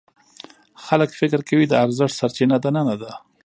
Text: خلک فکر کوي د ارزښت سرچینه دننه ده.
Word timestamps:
خلک 0.85 1.09
فکر 1.19 1.39
کوي 1.49 1.65
د 1.69 1.73
ارزښت 1.85 2.15
سرچینه 2.19 2.57
دننه 2.63 2.95
ده. 3.01 3.11